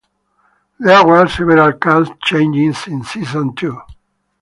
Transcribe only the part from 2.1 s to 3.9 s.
changes in season two.